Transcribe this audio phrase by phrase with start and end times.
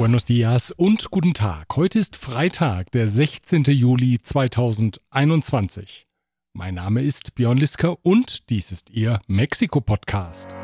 [0.00, 1.76] Buenos dias und guten Tag.
[1.76, 3.64] Heute ist Freitag, der 16.
[3.64, 6.06] Juli 2021.
[6.54, 10.56] Mein Name ist Björn Liska und dies ist Ihr Mexiko-Podcast.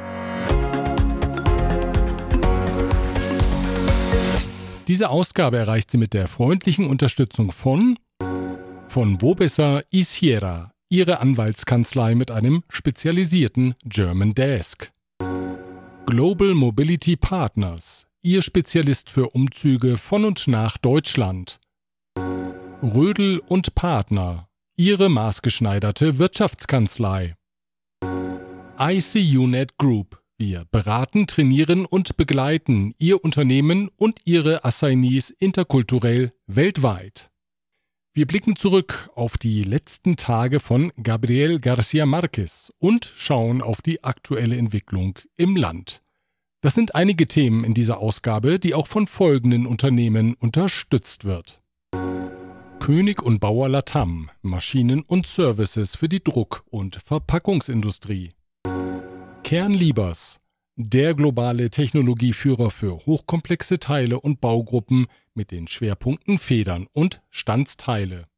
[4.89, 7.98] Diese Ausgabe erreicht sie mit der freundlichen Unterstützung von
[8.89, 14.90] von Wobesser Isiera, Ihre Anwaltskanzlei mit einem spezialisierten German Desk.
[16.07, 21.61] Global Mobility Partners, Ihr Spezialist für Umzüge von und nach Deutschland.
[22.82, 27.36] Rödel und Partner, Ihre maßgeschneiderte Wirtschaftskanzlei.
[28.81, 37.31] ICUNet Group, wir beraten, trainieren und begleiten Ihr Unternehmen und Ihre Assignees interkulturell weltweit.
[38.12, 44.03] Wir blicken zurück auf die letzten Tage von Gabriel Garcia Marquez und schauen auf die
[44.03, 46.03] aktuelle Entwicklung im Land.
[46.62, 51.61] Das sind einige Themen in dieser Ausgabe, die auch von folgenden Unternehmen unterstützt wird.
[52.81, 58.31] König und Bauer Latam, Maschinen und Services für die Druck- und Verpackungsindustrie.
[59.43, 60.39] Kernliebers,
[60.77, 68.29] der globale Technologieführer für hochkomplexe Teile und Baugruppen mit den Schwerpunkten Federn und Standsteile.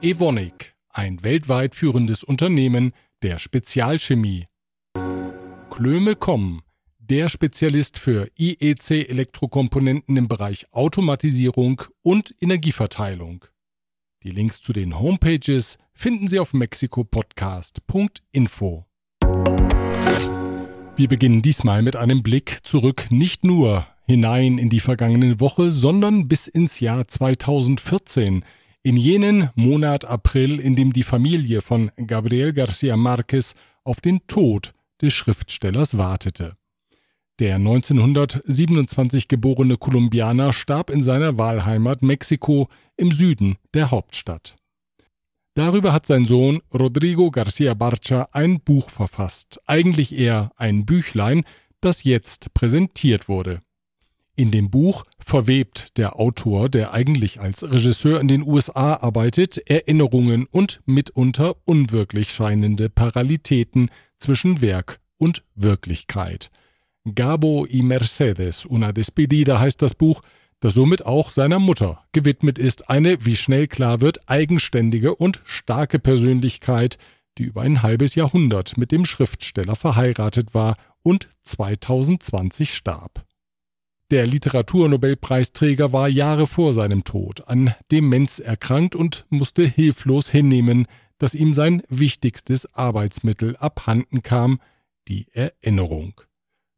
[0.00, 4.46] Evonik, ein weltweit führendes Unternehmen der Spezialchemie.
[5.70, 6.62] Klöme.com,
[7.10, 13.44] der Spezialist für IEC-Elektrokomponenten im Bereich Automatisierung und Energieverteilung.
[14.22, 18.86] Die Links zu den Homepages finden Sie auf mexikopodcast.info.
[20.96, 26.28] Wir beginnen diesmal mit einem Blick zurück nicht nur hinein in die vergangene Woche, sondern
[26.28, 28.44] bis ins Jahr 2014,
[28.82, 34.72] in jenen Monat April, in dem die Familie von Gabriel Garcia Marquez auf den Tod
[35.02, 36.56] des Schriftstellers wartete.
[37.40, 44.54] Der 1927 geborene Kolumbianer starb in seiner Wahlheimat Mexiko im Süden der Hauptstadt.
[45.54, 51.42] Darüber hat sein Sohn Rodrigo Garcia Barcha ein Buch verfasst, eigentlich eher ein Büchlein,
[51.80, 53.62] das jetzt präsentiert wurde.
[54.36, 60.46] In dem Buch verwebt der Autor, der eigentlich als Regisseur in den USA arbeitet, Erinnerungen
[60.46, 66.50] und mitunter unwirklich scheinende Parallelitäten zwischen Werk und Wirklichkeit.
[67.04, 70.22] Gabo y Mercedes, una despedida heißt das Buch,
[70.60, 75.98] das somit auch seiner Mutter gewidmet ist, eine, wie schnell klar wird, eigenständige und starke
[75.98, 76.96] Persönlichkeit,
[77.36, 83.26] die über ein halbes Jahrhundert mit dem Schriftsteller verheiratet war und 2020 starb.
[84.10, 90.86] Der Literaturnobelpreisträger war Jahre vor seinem Tod an Demenz erkrankt und musste hilflos hinnehmen,
[91.18, 94.60] dass ihm sein wichtigstes Arbeitsmittel abhanden kam,
[95.08, 96.20] die Erinnerung.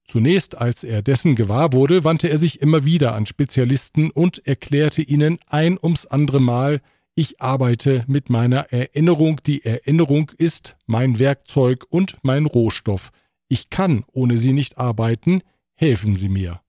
[0.06, 5.02] Zunächst, als er dessen gewahr wurde, wandte er sich immer wieder an Spezialisten und erklärte
[5.02, 6.80] ihnen ein ums andere Mal,
[7.16, 13.10] ich arbeite mit meiner Erinnerung, die Erinnerung ist mein Werkzeug und mein Rohstoff,
[13.48, 15.40] ich kann ohne sie nicht arbeiten,
[15.74, 16.60] helfen Sie mir.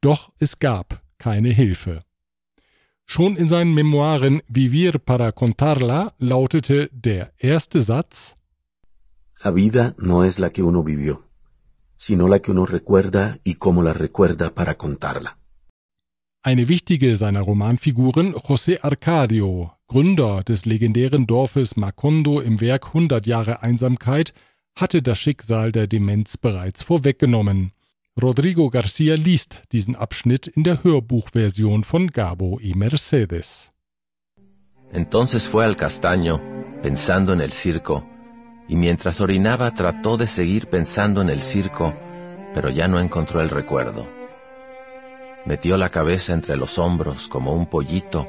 [0.00, 2.02] Doch es gab keine Hilfe.
[3.04, 8.36] Schon in seinen Memoiren Vivir para contarla lautete der erste Satz
[9.42, 11.29] La vida no es la que uno vivió
[12.00, 15.36] sino la que uno recuerda y cómo la recuerda para contarla.
[16.42, 23.62] Eine wichtige seiner Romanfiguren, José Arcadio, Gründer des legendären Dorfes Macondo im Werk 100 Jahre
[23.62, 24.32] Einsamkeit,
[24.74, 27.72] hatte das Schicksal der Demenz bereits vorweggenommen.
[28.16, 33.72] Rodrigo Garcia liest diesen Abschnitt in der Hörbuchversion von Gabo y Mercedes.
[34.90, 36.40] Entonces fue al castaño,
[36.82, 38.06] pensando en el circo,
[38.70, 41.92] y mientras orinaba trató de seguir pensando en el circo,
[42.54, 44.06] pero ya no encontró el recuerdo.
[45.44, 48.28] Metió la cabeza entre los hombros como un pollito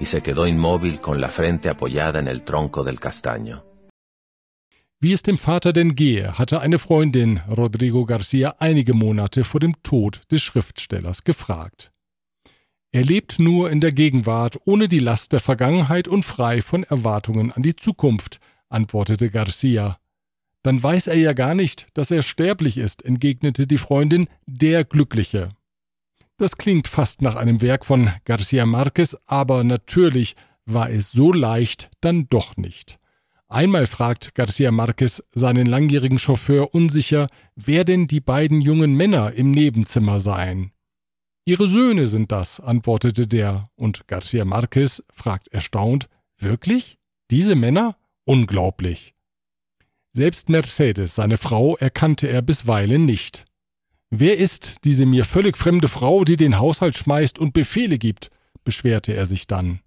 [0.00, 3.64] y se quedó inmóvil con la frente apoyada en el tronco del castaño.
[4.98, 9.74] Wie es dem Vater denn gehe, hatte eine Freundin Rodrigo Garcia einige Monate vor dem
[9.82, 11.92] Tod des Schriftstellers gefragt.
[12.92, 17.50] Er lebt nur in der Gegenwart, ohne die Last der Vergangenheit und frei von Erwartungen
[17.50, 18.38] an die Zukunft,
[18.72, 19.98] antwortete Garcia.
[20.62, 25.50] Dann weiß er ja gar nicht, dass er sterblich ist, entgegnete die Freundin, der Glückliche.
[26.36, 31.90] Das klingt fast nach einem Werk von Garcia Marquez, aber natürlich war es so leicht
[32.00, 32.98] dann doch nicht.
[33.48, 39.50] Einmal fragt Garcia Marquez seinen langjährigen Chauffeur unsicher, wer denn die beiden jungen Männer im
[39.50, 40.72] Nebenzimmer seien.
[41.44, 46.08] Ihre Söhne sind das, antwortete der, und Garcia Marquez fragt erstaunt,
[46.38, 46.98] wirklich?
[47.30, 47.96] Diese Männer?
[48.24, 49.14] Unglaublich.
[50.12, 53.46] Selbst Mercedes, seine Frau, erkannte er bisweilen nicht.
[54.10, 58.30] Wer ist diese mir völlig fremde Frau, die den Haushalt schmeißt und Befehle gibt?
[58.62, 59.80] beschwerte er sich dann.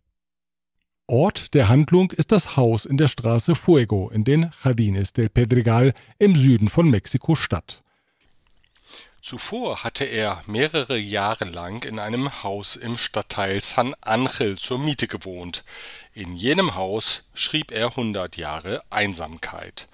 [1.07, 5.93] Ort der Handlung ist das Haus in der Straße Fuego in den Jardines del Pedregal
[6.17, 7.84] im Süden von Mexiko-Stadt.
[9.25, 15.07] Zuvor hatte er mehrere Jahre lang in einem Haus im Stadtteil San Angel zur Miete
[15.07, 15.63] gewohnt.
[16.13, 19.87] In jenem Haus schrieb er hundert Jahre Einsamkeit.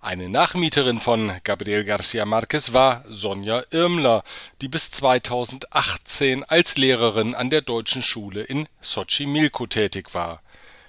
[0.00, 4.22] Eine Nachmieterin von Gabriel Garcia Marquez war Sonja Irmler,
[4.60, 10.42] die bis 2018 als Lehrerin an der deutschen Schule in Xochimilco tätig war.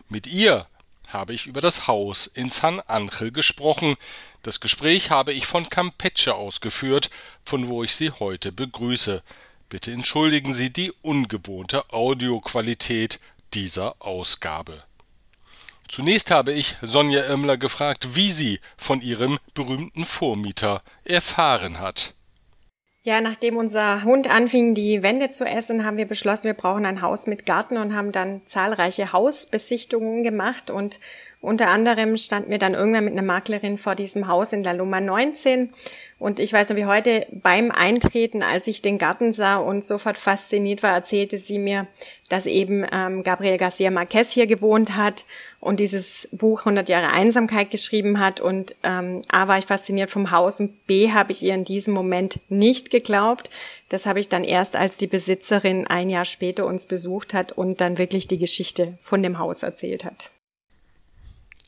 [0.08, 0.68] Mit ihr
[1.14, 3.98] habe ich über das Haus in San Angel gesprochen.
[4.42, 7.10] Das Gespräch habe ich von Campeche ausgeführt,
[7.44, 9.22] von wo ich Sie heute begrüße.
[9.70, 13.20] Bitte entschuldigen Sie die ungewohnte Audioqualität
[13.54, 14.84] dieser Ausgabe.
[15.92, 22.14] Zunächst habe ich Sonja Irmler gefragt, wie sie von ihrem berühmten Vormieter erfahren hat.
[23.04, 27.02] Ja, nachdem unser Hund anfing, die Wände zu essen, haben wir beschlossen, wir brauchen ein
[27.02, 31.00] Haus mit Garten und haben dann zahlreiche Hausbesichtigungen gemacht und
[31.42, 35.02] unter anderem standen wir dann irgendwann mit einer Maklerin vor diesem Haus in La Loma
[35.02, 35.70] 19
[36.22, 40.20] und ich weiß noch wie heute beim Eintreten, als ich den Garten sah und sofort
[40.20, 41.88] fasziniert war, erzählte sie mir,
[42.30, 45.26] dass eben ähm, Gabriel Garcia Marquez hier gewohnt hat
[45.60, 48.40] und dieses Buch 100 Jahre Einsamkeit geschrieben hat.
[48.40, 51.96] Und ähm, A war ich fasziniert vom Haus und B habe ich ihr in diesem
[51.96, 53.50] Moment nicht geglaubt.
[53.90, 57.82] Das habe ich dann erst, als die Besitzerin ein Jahr später uns besucht hat und
[57.82, 60.30] dann wirklich die Geschichte von dem Haus erzählt hat.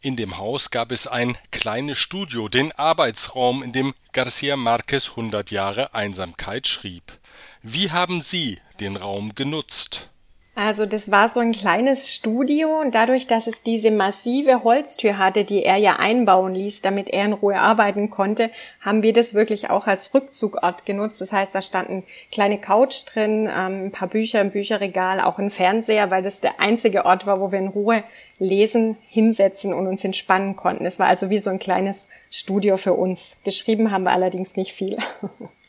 [0.04, 5.50] In dem Haus gab es ein kleines Studio, den Arbeitsraum, in dem Garcia Marquez 100
[5.50, 7.18] Jahre Einsamkeit schrieb.
[7.62, 10.10] Wie haben Sie den Raum genutzt?
[10.56, 15.46] Also das war so ein kleines Studio und dadurch, dass es diese massive Holztür hatte,
[15.46, 19.72] die er ja einbauen ließ, damit er in Ruhe arbeiten konnte, haben wir das wirklich
[19.72, 21.22] auch als Rückzugort genutzt.
[21.22, 25.50] Das heißt, da standen kleine Couch drin, ähm, ein paar Bücher im Bücherregal, auch ein
[25.50, 28.04] Fernseher, weil das der einzige Ort war, wo wir in Ruhe
[28.38, 30.86] lesen, hinsetzen und uns entspannen konnten.
[30.86, 33.38] Es war also wie so ein kleines Studio für uns.
[33.44, 34.98] Geschrieben haben wir allerdings nicht viel.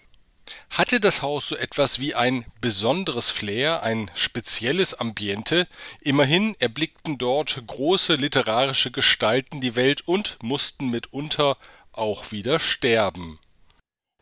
[0.70, 5.68] Hatte das Haus so etwas wie ein besonderes Flair, ein spezielles Ambiente?
[6.00, 11.56] Immerhin erblickten dort große literarische Gestalten die Welt und mussten mitunter
[11.92, 13.38] auch wieder sterben.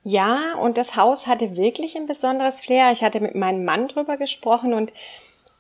[0.05, 2.93] Ja, und das Haus hatte wirklich ein besonderes Flair.
[2.93, 4.93] Ich hatte mit meinem Mann drüber gesprochen und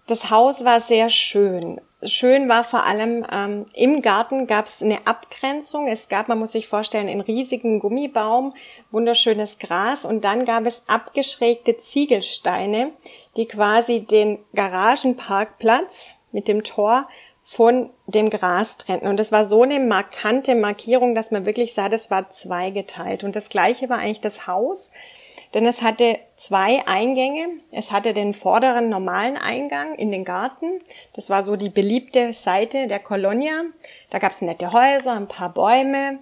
[0.06, 1.80] das Haus war sehr schön.
[2.02, 5.86] Schön war vor allem, ähm, im Garten gab es eine Abgrenzung.
[5.86, 8.54] Es gab, man muss sich vorstellen, einen riesigen Gummibaum,
[8.90, 12.90] wunderschönes Gras und dann gab es abgeschrägte Ziegelsteine,
[13.36, 17.08] die quasi den Garagenparkplatz mit dem Tor
[17.44, 19.08] von dem Gras trennten.
[19.08, 23.22] Und das war so eine markante Markierung, dass man wirklich sah, das war zweigeteilt.
[23.22, 24.90] Und das gleiche war eigentlich das Haus
[25.54, 27.46] denn es hatte zwei Eingänge.
[27.70, 30.80] Es hatte den vorderen normalen Eingang in den Garten.
[31.14, 33.62] Das war so die beliebte Seite der Colonia.
[34.10, 36.18] Da gab es nette Häuser, ein paar Bäume.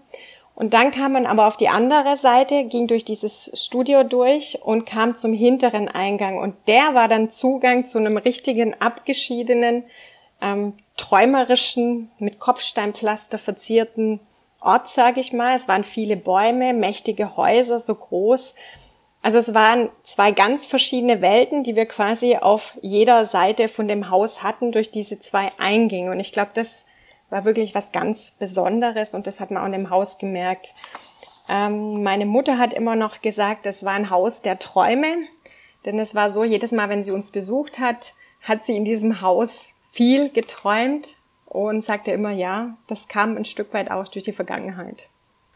[0.54, 4.84] Und dann kam man aber auf die andere Seite, ging durch dieses Studio durch und
[4.84, 6.38] kam zum hinteren Eingang.
[6.38, 9.84] Und der war dann Zugang zu einem richtigen abgeschiedenen,
[10.42, 14.20] ähm, träumerischen, mit Kopfsteinpflaster verzierten
[14.60, 15.56] Ort, sage ich mal.
[15.56, 18.54] Es waren viele Bäume, mächtige Häuser, so groß,
[19.22, 24.10] also es waren zwei ganz verschiedene Welten, die wir quasi auf jeder Seite von dem
[24.10, 26.10] Haus hatten durch diese zwei Eingänge.
[26.10, 26.86] Und ich glaube, das
[27.28, 30.74] war wirklich was ganz Besonderes und das hat man auch in dem Haus gemerkt.
[31.48, 35.08] Ähm, meine Mutter hat immer noch gesagt, es war ein Haus der Träume,
[35.84, 39.20] denn es war so, jedes Mal, wenn sie uns besucht hat, hat sie in diesem
[39.20, 41.14] Haus viel geträumt
[41.46, 45.08] und sagte immer, ja, das kam ein Stück weit auch durch die Vergangenheit.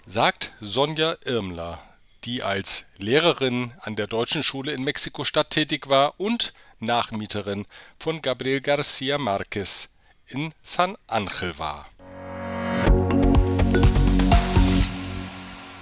[0.06, 1.78] Sagt Sonja Irmler,
[2.24, 7.66] die als Lehrerin an der Deutschen Schule in Mexiko-Stadt tätig war und Nachmieterin
[7.98, 9.94] von Gabriel Garcia Marquez
[10.26, 11.86] in San Angel war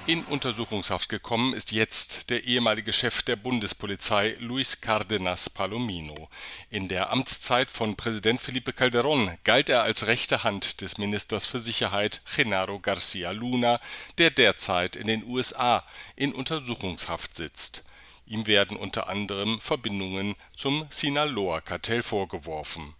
[0.05, 6.29] In Untersuchungshaft gekommen ist jetzt der ehemalige Chef der Bundespolizei Luis Cárdenas Palomino.
[6.71, 11.61] In der Amtszeit von Präsident Felipe Calderón galt er als rechte Hand des Ministers für
[11.61, 13.79] Sicherheit Genaro Garcia Luna,
[14.19, 15.85] der derzeit in den USA
[16.17, 17.85] in Untersuchungshaft sitzt.
[18.27, 22.97] Ihm werden unter anderem Verbindungen zum Sinaloa-Kartell vorgeworfen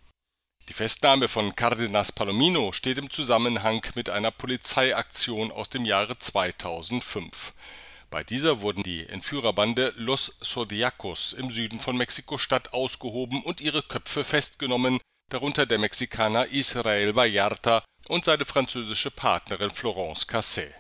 [0.69, 7.53] die Festnahme von Cardenas Palomino steht im Zusammenhang mit einer Polizeiaktion aus dem Jahre 2005.
[8.11, 14.23] Bei dieser wurden die Entführerbande Los Zodiacos im Süden von Mexiko-Stadt ausgehoben und ihre Köpfe
[14.23, 15.01] festgenommen,
[15.31, 20.73] darunter der Mexikaner Israel Vallarta und seine französische Partnerin Florence Cassel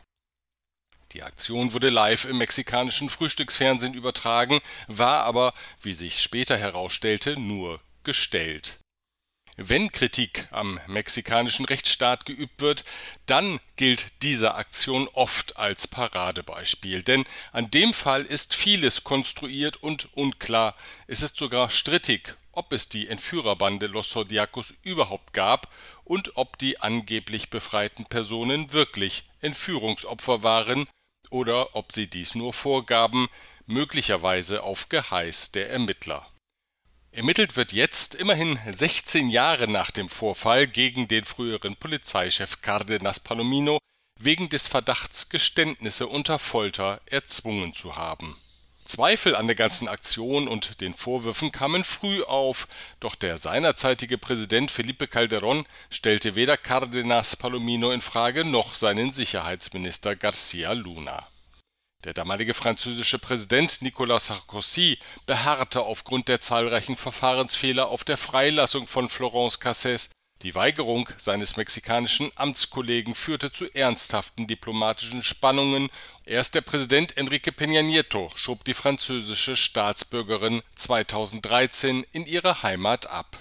[1.12, 7.80] Die Aktion wurde live im mexikanischen Frühstücksfernsehen übertragen, war aber, wie sich später herausstellte, nur
[8.04, 8.78] gestellt.
[9.58, 12.84] Wenn Kritik am mexikanischen Rechtsstaat geübt wird,
[13.26, 20.16] dann gilt diese Aktion oft als Paradebeispiel, denn an dem Fall ist vieles konstruiert und
[20.16, 20.74] unklar,
[21.06, 25.70] es ist sogar strittig, ob es die Entführerbande Los Zodiacos überhaupt gab
[26.04, 30.88] und ob die angeblich befreiten Personen wirklich Entführungsopfer waren
[31.28, 33.28] oder ob sie dies nur vorgaben,
[33.66, 36.26] möglicherweise auf Geheiß der Ermittler.
[37.14, 43.76] Ermittelt wird jetzt, immerhin 16 Jahre nach dem Vorfall, gegen den früheren Polizeichef Cardenas Palomino
[44.18, 48.40] wegen des Verdachts, Geständnisse unter Folter erzwungen zu haben.
[48.86, 52.66] Zweifel an der ganzen Aktion und den Vorwürfen kamen früh auf,
[52.98, 60.16] doch der seinerzeitige Präsident Felipe Calderón stellte weder Cardenas Palomino in Frage noch seinen Sicherheitsminister
[60.16, 61.28] Garcia Luna.
[62.04, 69.08] Der damalige französische Präsident Nicolas Sarkozy beharrte aufgrund der zahlreichen Verfahrensfehler auf der Freilassung von
[69.08, 70.10] Florence Cassés.
[70.42, 75.90] Die Weigerung seines mexikanischen Amtskollegen führte zu ernsthaften diplomatischen Spannungen.
[76.26, 83.38] Erst der Präsident Enrique Peña Nieto schob die französische Staatsbürgerin 2013 in ihre Heimat ab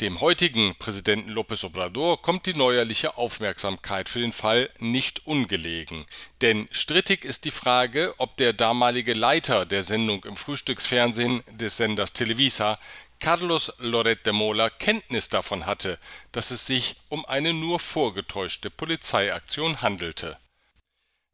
[0.00, 6.04] dem heutigen Präsidenten López Obrador kommt die neuerliche Aufmerksamkeit für den Fall nicht ungelegen,
[6.40, 12.12] denn strittig ist die Frage, ob der damalige Leiter der Sendung im Frühstücksfernsehen des Senders
[12.12, 12.78] Televisa,
[13.20, 15.98] Carlos Loret de Mola, Kenntnis davon hatte,
[16.32, 20.36] dass es sich um eine nur vorgetäuschte Polizeiaktion handelte.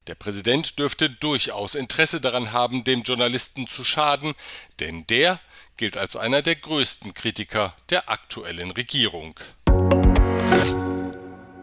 [0.07, 4.35] Der Präsident dürfte durchaus Interesse daran haben, dem Journalisten zu schaden,
[4.81, 5.41] denn der
[5.81, 9.35] gilt als einer der größten Kritiker der aktuellen Regierung.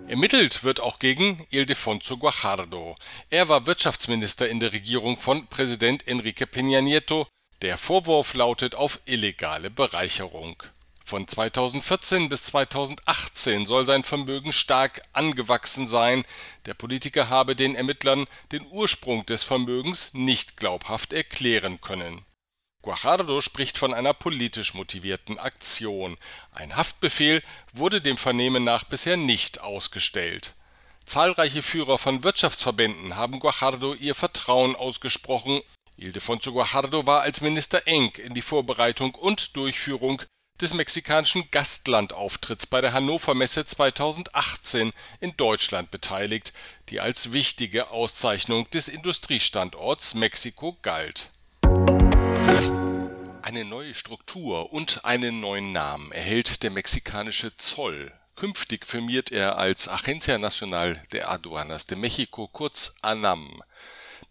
[0.07, 2.97] Ermittelt wird auch gegen Ildefonso Guajardo.
[3.29, 7.27] Er war Wirtschaftsminister in der Regierung von Präsident Enrique Peña Nieto.
[7.61, 10.63] Der Vorwurf lautet auf illegale Bereicherung.
[11.05, 16.25] Von 2014 bis 2018 soll sein Vermögen stark angewachsen sein.
[16.65, 22.25] Der Politiker habe den Ermittlern den Ursprung des Vermögens nicht glaubhaft erklären können.
[22.87, 26.15] Guajardo spricht von einer politisch motivierten Aktion.
[26.53, 30.53] Ein Haftbefehl wurde dem Vernehmen nach bisher nicht ausgestellt.
[31.03, 35.59] Zahlreiche Führer von Wirtschaftsverbänden haben Guajardo ihr Vertrauen ausgesprochen.
[35.97, 40.21] Ildefonso Guajardo war als Minister eng in die Vorbereitung und Durchführung
[40.61, 46.53] des mexikanischen Gastlandauftritts bei der Hannover Messe 2018 in Deutschland beteiligt,
[46.87, 51.31] die als wichtige Auszeichnung des Industriestandorts Mexiko galt
[53.47, 58.11] eine neue Struktur und einen neuen Namen erhält der mexikanische Zoll.
[58.35, 63.63] Künftig firmiert er als Agencia Nacional de Aduanas de Mexico, kurz ANAM.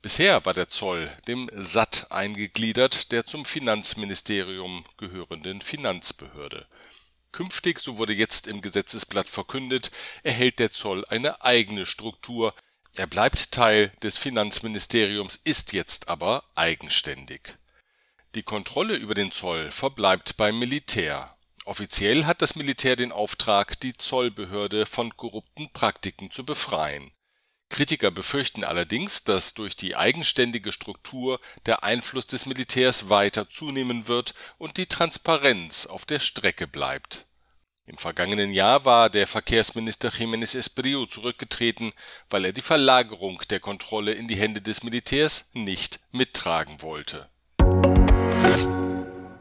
[0.02, 6.66] Bisher war der Zoll dem SAT eingegliedert, der zum Finanzministerium gehörenden Finanzbehörde.
[7.32, 9.92] Künftig, so wurde jetzt im Gesetzesblatt verkündet,
[10.24, 12.54] erhält der Zoll eine eigene Struktur.
[12.94, 17.56] Er bleibt Teil des Finanzministeriums, ist jetzt aber eigenständig.
[18.36, 21.34] Die Kontrolle über den Zoll verbleibt beim Militär.
[21.64, 27.10] Offiziell hat das Militär den Auftrag, die Zollbehörde von korrupten Praktiken zu befreien.
[27.70, 34.34] Kritiker befürchten allerdings, dass durch die eigenständige Struktur der Einfluss des Militärs weiter zunehmen wird
[34.58, 37.24] und die Transparenz auf der Strecke bleibt.
[37.86, 41.94] Im vergangenen Jahr war der Verkehrsminister Jiménez Espriu zurückgetreten,
[42.28, 47.30] weil er die Verlagerung der Kontrolle in die Hände des Militärs nicht mittragen wollte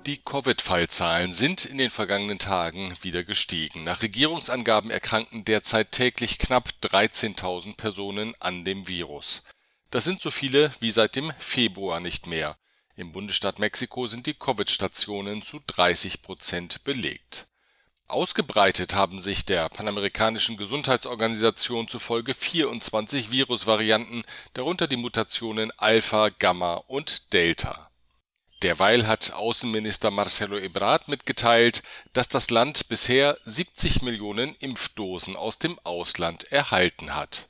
[0.05, 3.83] die Covid-Fallzahlen sind in den vergangenen Tagen wieder gestiegen.
[3.83, 9.43] Nach Regierungsangaben erkranken derzeit täglich knapp 13.000 Personen an dem Virus.
[9.89, 12.57] Das sind so viele wie seit dem Februar nicht mehr.
[12.95, 17.47] Im Bundesstaat Mexiko sind die Covid-Stationen zu 30 Prozent belegt.
[18.07, 27.33] Ausgebreitet haben sich der Panamerikanischen Gesundheitsorganisation zufolge 24 Virusvarianten, darunter die Mutationen Alpha, Gamma und
[27.33, 27.84] Delta.
[28.65, 35.77] Derweil hat Außenminister Marcelo Ebrard mitgeteilt, dass das Land bisher 70 Millionen Impfdosen aus dem
[35.83, 37.49] Ausland erhalten hat.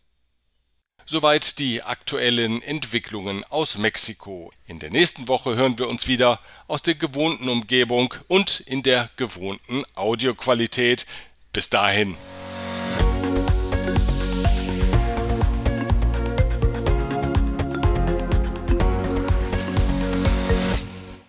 [1.06, 4.52] Soweit die aktuellen Entwicklungen aus Mexiko.
[4.66, 9.10] In der nächsten Woche hören wir uns wieder aus der gewohnten Umgebung und in der
[9.16, 11.06] gewohnten Audioqualität.
[11.54, 12.18] Bis dahin.